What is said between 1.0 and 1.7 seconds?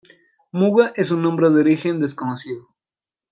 un nombre de